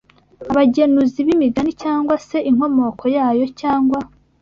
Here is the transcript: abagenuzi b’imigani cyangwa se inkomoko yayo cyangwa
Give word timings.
abagenuzi 0.51 1.19
b’imigani 1.25 1.71
cyangwa 1.83 2.15
se 2.27 2.37
inkomoko 2.49 3.03
yayo 3.15 3.45
cyangwa 3.59 3.99